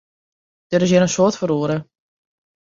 Der 0.71 0.83
is 0.83 0.91
hjir 0.91 1.05
in 1.07 1.13
soad 1.15 1.35
feroare. 1.39 1.77